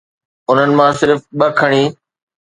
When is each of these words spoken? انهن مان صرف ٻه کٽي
انهن 0.49 0.71
مان 0.77 0.91
صرف 1.01 1.19
ٻه 1.37 1.47
کٽي 1.59 1.83